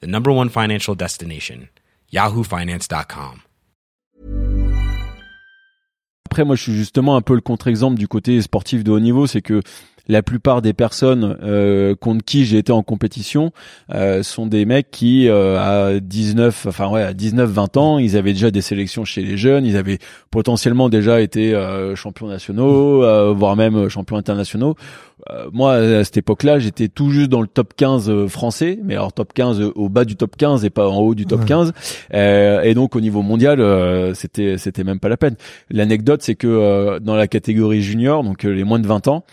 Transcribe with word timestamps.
the 0.00 0.06
number 0.06 0.30
one 0.30 0.48
financial 0.48 0.94
destination, 0.94 1.68
yahoofinance.com. 2.12 3.40
Après, 6.26 6.44
moi, 6.44 6.56
je 6.56 6.62
suis 6.62 6.74
justement 6.74 7.16
un 7.16 7.20
peu 7.20 7.34
le 7.34 7.40
contre-exemple 7.40 7.96
du 7.96 8.08
côté 8.08 8.42
sportif 8.42 8.82
de 8.82 8.90
haut 8.90 8.98
niveau, 8.98 9.28
c'est 9.28 9.42
que 9.42 9.62
la 10.08 10.22
plupart 10.22 10.62
des 10.62 10.72
personnes 10.72 11.36
euh, 11.42 11.94
contre 11.94 12.24
qui 12.24 12.44
j'ai 12.44 12.58
été 12.58 12.72
en 12.72 12.82
compétition 12.82 13.52
euh, 13.94 14.22
sont 14.22 14.46
des 14.46 14.64
mecs 14.64 14.90
qui 14.90 15.28
euh, 15.28 15.58
à 15.58 16.00
19 16.00 16.66
enfin 16.66 16.88
ouais 16.90 17.02
à 17.02 17.14
19 17.14 17.48
20 17.50 17.76
ans 17.76 17.98
ils 17.98 18.16
avaient 18.16 18.32
déjà 18.32 18.50
des 18.50 18.60
sélections 18.60 19.04
chez 19.04 19.22
les 19.22 19.36
jeunes 19.36 19.64
ils 19.64 19.76
avaient 19.76 19.98
potentiellement 20.30 20.88
déjà 20.88 21.20
été 21.20 21.54
euh, 21.54 21.94
champions 21.96 22.28
nationaux 22.28 23.02
euh, 23.02 23.32
voire 23.32 23.56
même 23.56 23.88
champions 23.88 24.16
internationaux. 24.16 24.74
Euh, 25.30 25.48
moi 25.52 25.74
à 25.74 26.04
cette 26.04 26.18
époque-là 26.18 26.58
j'étais 26.58 26.88
tout 26.88 27.10
juste 27.10 27.30
dans 27.30 27.40
le 27.40 27.46
top 27.46 27.72
15 27.76 28.26
français 28.26 28.78
mais 28.82 28.94
alors 28.94 29.12
top 29.12 29.32
15 29.32 29.60
au 29.74 29.88
bas 29.88 30.04
du 30.04 30.16
top 30.16 30.36
15 30.36 30.64
et 30.64 30.70
pas 30.70 30.88
en 30.88 30.98
haut 30.98 31.14
du 31.14 31.24
top 31.24 31.40
Ouais. 31.40 31.46
15 31.46 31.72
et 32.12 32.74
donc 32.74 32.94
au 32.96 33.00
niveau 33.00 33.22
mondial 33.22 34.14
c'était 34.14 34.58
c'était 34.58 34.84
même 34.84 35.00
pas 35.00 35.08
la 35.08 35.16
peine. 35.16 35.36
L'anecdote 35.70 36.22
c'est 36.22 36.34
que 36.34 36.98
dans 37.00 37.16
la 37.16 37.26
catégorie 37.26 37.82
junior 37.82 38.22
donc 38.22 38.42
les 38.42 38.64
moins 38.64 38.78
de 38.78 38.86
20 38.86 39.08
ans 39.08 39.24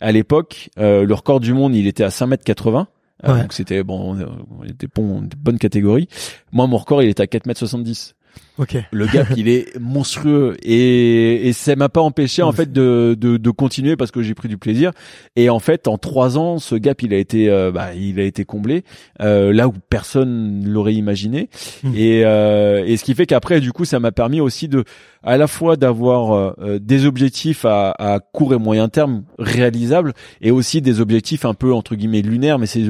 à 0.00 0.12
l'époque, 0.12 0.70
euh, 0.78 1.04
le 1.04 1.14
record 1.14 1.40
du 1.40 1.52
monde, 1.52 1.74
il 1.74 1.86
était 1.86 2.04
à 2.04 2.08
5m80. 2.08 2.86
Euh, 3.24 3.34
Ouais. 3.34 3.42
donc 3.42 3.52
c'était 3.52 3.82
bon, 3.82 4.16
euh, 4.18 4.24
il 4.64 4.70
était 4.70 4.86
bon, 4.94 5.28
bonne 5.36 5.58
catégorie. 5.58 6.08
Moi, 6.52 6.66
mon 6.66 6.78
record, 6.78 7.02
il 7.02 7.10
était 7.10 7.22
à 7.22 7.26
4m70. 7.26 8.14
Ok. 8.60 8.76
Le 8.90 9.06
gap, 9.06 9.26
il 9.38 9.48
est 9.48 9.74
monstrueux 9.80 10.54
et, 10.62 11.48
et 11.48 11.52
ça 11.54 11.74
m'a 11.76 11.88
pas 11.88 12.02
empêché 12.02 12.42
en 12.42 12.52
fait 12.52 12.70
de, 12.70 13.16
de, 13.18 13.38
de 13.38 13.50
continuer 13.50 13.96
parce 13.96 14.10
que 14.10 14.20
j'ai 14.22 14.34
pris 14.34 14.48
du 14.48 14.58
plaisir. 14.58 14.92
Et 15.34 15.48
en 15.48 15.60
fait, 15.60 15.88
en 15.88 15.96
trois 15.96 16.36
ans, 16.36 16.58
ce 16.58 16.74
gap, 16.74 17.02
il 17.02 17.14
a 17.14 17.16
été, 17.16 17.48
euh, 17.48 17.72
bah, 17.72 17.94
il 17.94 18.20
a 18.20 18.24
été 18.24 18.44
comblé 18.44 18.84
euh, 19.22 19.50
là 19.54 19.66
où 19.66 19.72
personne 19.88 20.62
l'aurait 20.66 20.92
imaginé. 20.94 21.48
Hmm. 21.82 21.92
Et, 21.96 22.22
euh, 22.26 22.84
et 22.84 22.98
ce 22.98 23.04
qui 23.04 23.14
fait 23.14 23.24
qu'après, 23.24 23.60
du 23.60 23.72
coup, 23.72 23.86
ça 23.86 23.98
m'a 23.98 24.12
permis 24.12 24.42
aussi 24.42 24.68
de, 24.68 24.84
à 25.22 25.38
la 25.38 25.46
fois 25.46 25.76
d'avoir 25.76 26.54
euh, 26.60 26.78
des 26.78 27.06
objectifs 27.06 27.64
à, 27.64 27.92
à 27.98 28.18
court 28.20 28.52
et 28.52 28.58
moyen 28.58 28.90
terme 28.90 29.22
réalisables 29.38 30.12
et 30.42 30.50
aussi 30.50 30.82
des 30.82 31.00
objectifs 31.00 31.46
un 31.46 31.54
peu 31.54 31.72
entre 31.72 31.94
guillemets 31.94 32.20
lunaires, 32.22 32.58
mais 32.58 32.66
c'est 32.66 32.84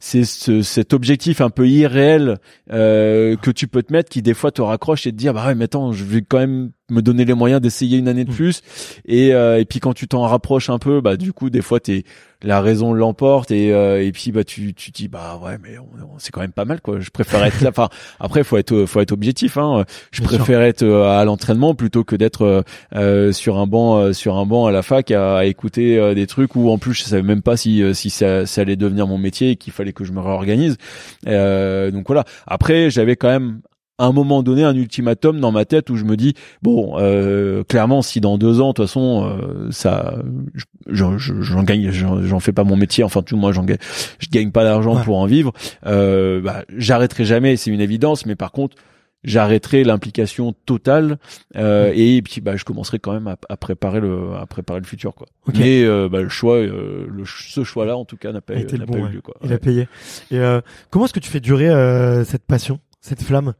c'est 0.00 0.22
ce- 0.24 0.62
cet 0.62 0.92
objectif 0.92 1.40
un 1.40 1.50
peu 1.50 1.66
irréel 1.68 2.36
euh, 2.72 3.34
que 3.34 3.50
tu 3.50 3.66
peux 3.66 3.82
te 3.82 3.92
mettre 3.92 4.08
qui 4.08 4.22
des 4.22 4.32
fois 4.34 4.52
te 4.52 4.62
raccroche 4.62 4.97
et 5.06 5.12
te 5.12 5.16
dire 5.16 5.32
bah 5.34 5.46
ouais 5.46 5.54
mais 5.54 5.64
attends 5.64 5.92
je 5.92 6.04
vais 6.04 6.22
quand 6.22 6.38
même 6.38 6.70
me 6.90 7.02
donner 7.02 7.26
les 7.26 7.34
moyens 7.34 7.60
d'essayer 7.60 7.98
une 7.98 8.08
année 8.08 8.24
de 8.24 8.30
Mm. 8.30 8.34
plus. 8.34 8.62
Et 9.06 9.34
euh, 9.34 9.60
et 9.60 9.64
puis 9.66 9.78
quand 9.78 9.92
tu 9.92 10.08
t'en 10.08 10.22
rapproches 10.22 10.70
un 10.70 10.78
peu 10.78 11.00
bah 11.02 11.16
du 11.16 11.32
coup 11.34 11.50
des 11.50 11.60
fois 11.60 11.80
t'es 11.80 12.04
la 12.42 12.60
raison 12.62 12.92
l'emporte 12.94 13.50
et 13.50 13.72
euh, 13.74 14.02
et 14.02 14.10
puis 14.12 14.32
bah 14.32 14.44
tu 14.44 14.72
tu 14.72 14.90
dis 14.90 15.08
bah 15.08 15.38
ouais 15.44 15.58
mais 15.62 15.76
on- 15.78 15.82
on- 16.14 16.18
c'est 16.18 16.30
quand 16.30 16.40
même 16.40 16.52
pas 16.52 16.64
mal 16.64 16.80
quoi. 16.80 16.98
Je 17.00 17.10
préfère 17.10 17.44
être 17.44 17.60
là. 17.60 17.68
Enfin 17.74 17.88
après 18.20 18.42
faut 18.42 18.56
être 18.56 18.86
faut 18.86 19.00
être 19.00 19.12
objectif 19.12 19.58
hein. 19.58 19.84
Je 20.12 20.20
Bien 20.22 20.28
sûr. 20.30 20.38
préfère 20.38 20.62
être 20.62 20.82
euh, 20.82 21.04
à 21.18 21.24
l'entraînement 21.26 21.74
plutôt 21.74 22.04
que 22.04 22.16
d'être 22.16 22.64
euh, 22.94 23.32
sur 23.32 23.58
un 23.58 23.66
banc 23.66 24.12
sur 24.14 24.36
un 24.38 24.46
banc 24.46 24.64
à 24.66 24.72
la 24.72 24.82
fac 24.82 25.10
à, 25.10 25.38
à 25.38 25.44
écouter 25.44 26.14
des 26.14 26.26
trucs 26.26 26.56
où 26.56 26.70
en 26.70 26.78
plus 26.78 26.94
je 26.94 27.02
savais 27.02 27.22
même 27.22 27.42
pas 27.42 27.56
si 27.58 27.82
si 27.94 28.08
ça, 28.08 28.46
ça 28.46 28.62
allait 28.62 28.76
devenir 28.76 29.06
mon 29.06 29.18
métier 29.18 29.50
et 29.50 29.56
qu'il 29.56 29.72
fallait 29.74 29.92
que 29.92 30.04
je 30.04 30.12
me 30.12 30.20
réorganise. 30.20 30.76
Donc 31.26 32.06
voilà. 32.06 32.24
Après 32.46 32.88
j'avais 32.90 33.16
quand 33.16 33.28
même 33.28 33.60
à 33.98 34.06
un 34.06 34.12
moment 34.12 34.42
donné 34.42 34.62
un 34.64 34.74
ultimatum 34.76 35.40
dans 35.40 35.50
ma 35.52 35.64
tête 35.64 35.90
où 35.90 35.96
je 35.96 36.04
me 36.04 36.16
dis 36.16 36.34
bon 36.62 36.94
euh, 36.98 37.64
clairement 37.64 38.00
si 38.00 38.20
dans 38.20 38.38
deux 38.38 38.60
ans 38.60 38.68
de 38.68 38.74
toute 38.74 38.86
façon 38.86 39.28
euh, 39.28 39.70
ça 39.70 40.14
je- 40.54 40.64
j'en 40.86 41.18
je- 41.18 41.40
j'en 41.42 41.62
gagne 41.64 41.90
j'en 41.90 42.40
fais 42.40 42.52
pas 42.52 42.64
mon 42.64 42.76
métier. 42.76 43.02
Enfin 43.04 43.22
tout 43.22 43.36
moi 43.36 43.52
j'en 43.52 43.64
gagne 43.64 43.78
je 44.18 44.28
gagne 44.30 44.50
pas 44.52 44.64
d'argent 44.64 44.96
Ouais. 44.96 45.02
pour 45.02 45.18
en 45.18 45.26
vivre. 45.26 45.52
Euh, 45.86 46.40
bah, 46.40 46.64
j'arrêterai 46.76 47.24
jamais 47.24 47.56
c'est 47.56 47.70
une 47.70 47.80
évidence 47.80 48.24
mais 48.24 48.36
par 48.36 48.52
contre 48.52 48.76
j'arrêterai 49.24 49.82
l'implication 49.82 50.54
totale 50.64 51.18
euh, 51.56 51.90
et 51.92 52.22
puis 52.22 52.40
bah 52.40 52.54
je 52.54 52.62
commencerai 52.64 53.00
quand 53.00 53.12
même 53.12 53.26
à, 53.26 53.36
à 53.48 53.56
préparer 53.56 53.98
le 53.98 54.34
à 54.40 54.46
préparer 54.46 54.78
le 54.78 54.86
futur 54.86 55.12
quoi. 55.16 55.26
Mais 55.58 55.82
euh, 55.82 56.08
bah, 56.08 56.22
le 56.22 56.28
choix 56.28 56.54
euh, 56.54 57.04
le, 57.10 57.24
ce 57.26 57.64
choix 57.64 57.84
là 57.84 57.96
en 57.96 58.04
tout 58.04 58.16
cas 58.16 58.30
n'a 58.30 58.40
pas, 58.40 58.54
bon, 58.54 58.62
pas 58.86 58.92
ouais. 58.98 59.10
eu 59.10 59.14
lieu 59.14 59.20
quoi. 59.20 59.34
Il 59.42 59.52
a 59.52 59.58
payé. 59.58 59.88
Et 60.30 60.38
euh, 60.38 60.60
comment 60.90 61.06
est-ce 61.06 61.12
que 61.14 61.18
tu 61.18 61.30
fais 61.30 61.40
durer 61.40 61.68
euh, 61.68 62.22
cette 62.24 62.44
passion, 62.44 62.78
cette 63.00 63.22
flamme? 63.24 63.54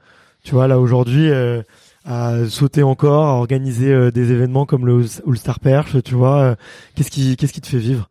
Tu 0.49 0.55
vois, 0.55 0.67
là 0.67 0.81
aujourd'hui, 0.81 1.29
euh, 1.29 1.61
à 2.07 2.47
sauter 2.49 2.83
encore, 2.83 3.27
à 3.27 3.35
organiser 3.35 3.93
euh, 3.93 4.11
des 4.11 4.33
événements 4.33 4.65
comme 4.65 4.87
le 4.87 5.05
All-Star 5.27 5.61
Perch, 5.61 6.03
tu 6.03 6.15
vois, 6.15 6.41
euh, 6.41 6.55
qu'est-ce 6.95 7.11
qui, 7.11 7.37
qu'est-ce 7.37 7.53
qui 7.53 7.61
te 7.61 7.67
fait 7.67 7.77
vivre? 7.77 8.09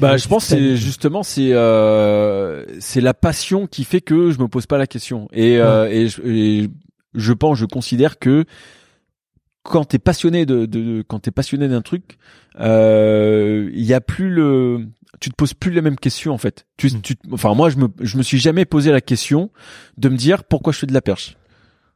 Bah, 0.00 0.16
je 0.16 0.26
pense 0.26 0.46
c'est 0.46 0.74
justement 0.76 1.22
c'est 1.22 1.52
euh, 1.52 2.64
c'est 2.80 3.02
la 3.02 3.12
passion 3.12 3.66
qui 3.66 3.84
fait 3.84 4.00
que 4.00 4.30
je 4.30 4.38
me 4.38 4.48
pose 4.48 4.64
pas 4.64 4.78
la 4.78 4.86
question. 4.86 5.28
Et 5.34 5.58
euh, 5.58 5.86
et, 5.90 6.08
je, 6.08 6.22
et 6.22 6.70
je 7.14 7.32
pense 7.34 7.58
je 7.58 7.66
considère 7.66 8.18
que 8.18 8.46
quand 9.62 9.84
t'es 9.84 9.98
passionné 9.98 10.46
de, 10.46 10.64
de 10.64 11.04
quand 11.06 11.18
t'es 11.18 11.30
passionné 11.30 11.68
d'un 11.68 11.82
truc 11.82 12.16
euh, 12.58 13.68
il 13.74 13.84
y 13.84 13.92
a 13.92 14.00
plus 14.00 14.30
le 14.30 14.86
tu 15.20 15.28
te 15.28 15.34
poses 15.34 15.52
plus 15.52 15.72
les 15.72 15.82
mêmes 15.82 15.96
questions 15.96 16.32
en 16.32 16.38
fait. 16.38 16.66
Tu, 16.78 16.86
Mm. 16.86 17.00
tu 17.02 17.16
enfin 17.32 17.52
moi 17.52 17.68
je 17.68 17.76
me 17.76 17.88
je 18.00 18.16
me 18.16 18.22
suis 18.22 18.38
jamais 18.38 18.64
posé 18.64 18.92
la 18.92 19.02
question 19.02 19.50
de 19.98 20.08
me 20.08 20.16
dire 20.16 20.44
pourquoi 20.44 20.72
je 20.72 20.78
fais 20.78 20.86
de 20.86 20.94
la 20.94 21.02
perche 21.02 21.36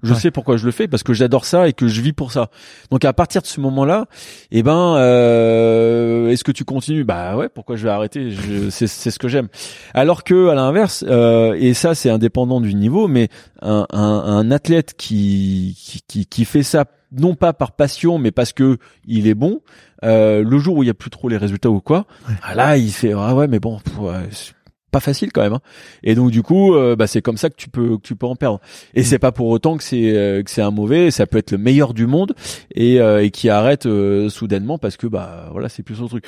je 0.03 0.13
Ouais. 0.15 0.19
sais 0.21 0.31
pourquoi 0.31 0.57
je 0.57 0.65
le 0.67 0.73
fais 0.73 0.89
parce 0.89 1.03
que 1.03 1.13
j'adore 1.13 1.45
ça 1.45 1.69
et 1.69 1.73
que 1.73 1.87
je 1.89 2.01
vis 2.01 2.13
pour 2.13 2.33
ça. 2.33 2.49
Donc 2.91 3.05
à 3.05 3.13
partir 3.13 3.43
de 3.43 3.47
ce 3.47 3.61
moment-là, 3.61 4.07
eh 4.51 4.63
ben, 4.63 4.97
euh, 4.97 6.29
est-ce 6.31 6.45
que 6.45 6.53
tu 6.53 6.65
continues? 6.65 7.05
Bah 7.05 7.37
ouais. 7.37 7.49
Pourquoi 7.49 7.77
je 7.77 7.85
vais 7.85 7.91
arrêter? 7.91 8.31
C'est 8.71 8.87
ce 8.87 9.19
que 9.19 9.29
j'aime. 9.29 9.49
Alors 9.95 10.25
que 10.25 10.49
à 10.49 10.55
l'inverse, 10.55 11.05
euh, 11.09 11.55
et 11.59 11.75
ça 11.75 11.95
c'est 11.95 12.11
indépendant 12.11 12.61
du 12.61 12.75
niveau, 12.75 13.09
mais 13.09 13.29
un, 13.63 13.87
un, 13.91 13.99
un 14.01 14.51
athlète 14.51 14.95
qui, 14.97 15.77
qui 15.79 16.01
qui 16.07 16.27
qui 16.27 16.45
fait 16.45 16.63
ça 16.63 16.85
non 17.13 17.35
pas 17.35 17.53
par 17.53 17.73
passion, 17.73 18.19
mais 18.19 18.31
parce 18.31 18.53
que 18.53 18.79
il 19.07 19.27
est 19.27 19.35
bon. 19.35 19.61
euh, 20.05 20.43
le 20.45 20.59
jour 20.59 20.77
où 20.77 20.83
il 20.83 20.87
y 20.87 20.91
a 20.91 20.95
plus 20.95 21.11
trop 21.11 21.29
les 21.29 21.37
résultats 21.37 21.69
ou 21.71 21.81
quoi, 21.81 22.07
Ouais. 22.29 22.35
ah 22.43 22.55
là 22.55 22.77
il 22.77 22.91
fait 22.93 23.13
ah 23.17 23.35
ouais 23.35 23.49
mais 23.49 23.59
bon 23.59 23.79
pff, 23.81 23.99
ouais, 23.99 24.13
pas 24.91 25.01
facile 25.01 25.31
quand 25.33 25.43
même. 25.43 25.53
hein. 25.55 25.61
Et 26.03 26.15
donc 26.15 26.31
du 26.31 26.43
coup, 26.43 26.75
euh, 26.75 26.97
bah, 26.97 27.07
c'est 27.07 27.23
comme 27.23 27.37
ça 27.37 27.49
que 27.51 27.57
tu 27.57 27.69
peux 27.69 27.97
que 27.97 28.03
tu 28.03 28.17
peux 28.17 28.27
en 28.27 28.37
perdre. 28.37 28.61
Et 28.95 29.01
Mm. 29.01 29.05
c'est 29.05 29.19
pas 29.19 29.33
pour 29.33 29.47
autant 29.49 29.77
que 29.77 29.83
c'est 29.85 30.17
euh, 30.17 30.43
que 30.43 30.51
c'est 30.51 30.63
un 30.63 30.71
mauvais. 30.71 31.11
Ça 31.11 31.27
peut 31.27 31.39
être 31.39 31.51
le 31.53 31.59
meilleur 31.59 31.95
du 31.95 32.07
monde 32.07 32.35
et, 32.75 33.01
euh, 33.01 33.23
et 33.23 33.31
qui 33.31 33.49
arrête 33.49 33.87
euh, 33.87 34.29
soudainement 34.29 34.79
parce 34.79 34.97
que 34.97 35.07
bah 35.07 35.49
voilà 35.53 35.69
c'est 35.69 35.83
plus 35.83 35.97
son 35.97 36.07
truc. 36.09 36.25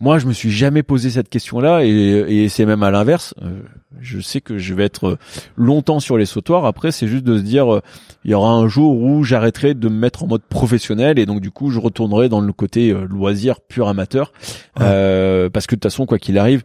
Moi, 0.00 0.18
je 0.18 0.26
me 0.26 0.32
suis 0.32 0.50
jamais 0.50 0.82
posé 0.82 1.10
cette 1.10 1.28
question-là 1.28 1.84
et, 1.84 1.90
et 1.90 2.48
c'est 2.48 2.66
même 2.66 2.82
à 2.82 2.90
l'inverse. 2.90 3.34
Euh, 3.42 3.60
je 4.00 4.20
sais 4.20 4.40
que 4.42 4.58
je 4.58 4.74
vais 4.74 4.84
être 4.84 5.16
longtemps 5.56 6.00
sur 6.00 6.18
les 6.18 6.26
sautoirs. 6.26 6.66
Après, 6.66 6.92
c'est 6.92 7.06
juste 7.06 7.24
de 7.24 7.38
se 7.38 7.42
dire 7.42 7.80
il 8.24 8.30
y 8.30 8.34
aura 8.34 8.50
un 8.50 8.68
jour 8.68 8.96
où 9.00 9.24
j'arrêterai 9.24 9.74
de 9.74 9.88
me 9.88 9.96
mettre 9.96 10.24
en 10.24 10.26
mode 10.26 10.42
professionnel 10.42 11.18
et 11.18 11.24
donc 11.26 11.40
du 11.40 11.50
coup 11.50 11.70
je 11.70 11.78
retournerai 11.78 12.28
dans 12.28 12.40
le 12.40 12.52
côté 12.52 12.92
loisir 13.08 13.60
pur 13.60 13.88
amateur 13.88 14.32
Ouais. 14.78 14.82
Euh, 14.86 15.48
parce 15.50 15.66
que 15.66 15.74
de 15.74 15.80
toute 15.80 15.90
façon 15.90 16.04
quoi 16.06 16.18
qu'il 16.18 16.36
arrive 16.38 16.62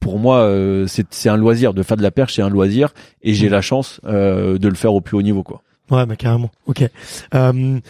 pour 0.00 0.18
moi, 0.18 0.38
euh, 0.40 0.86
c'est 0.88 1.28
un 1.28 1.36
loisir 1.36 1.72
de 1.74 1.82
faire 1.82 1.96
de 1.96 2.02
la 2.02 2.10
perche, 2.10 2.34
c'est 2.34 2.42
un 2.42 2.50
loisir, 2.50 2.90
et 3.22 3.32
j'ai 3.34 3.48
Mm. 3.48 3.52
la 3.52 3.60
chance 3.62 4.00
euh, 4.04 4.58
de 4.58 4.68
le 4.68 4.74
faire 4.74 4.92
au 4.94 5.00
plus 5.00 5.16
haut 5.16 5.22
niveau, 5.22 5.42
quoi. 5.42 5.62
Ouais, 5.90 6.04
bah 6.06 6.16
carrément. 6.16 6.50
Ok. 6.66 6.82
Euh, 7.34 7.80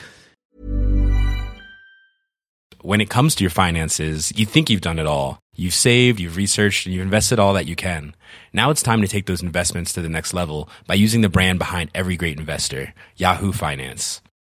When 2.82 3.00
it 3.00 3.08
comes 3.08 3.34
to 3.36 3.42
your 3.44 3.50
finances, 3.52 4.30
you 4.36 4.44
think 4.44 4.68
you've 4.68 4.82
done 4.82 4.98
it 4.98 5.06
all. 5.06 5.38
You've 5.56 5.72
saved, 5.74 6.20
you've 6.20 6.36
researched, 6.36 6.86
and 6.86 6.92
you've 6.92 7.02
invested 7.04 7.38
all 7.38 7.54
that 7.54 7.64
you 7.66 7.74
can. 7.76 8.12
Now 8.52 8.70
it's 8.70 8.82
time 8.82 9.00
to 9.00 9.08
take 9.08 9.24
those 9.24 9.42
investments 9.42 9.92
to 9.94 10.02
the 10.02 10.08
next 10.10 10.34
level 10.34 10.68
by 10.86 10.94
using 10.94 11.22
the 11.22 11.30
brand 11.30 11.58
behind 11.58 11.88
every 11.94 12.16
great 12.16 12.38
investor, 12.38 12.92
Yahoo 13.16 13.52
Finance. 13.52 14.20